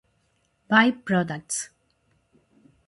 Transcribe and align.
Buy 0.67 0.89
products". 0.93 1.69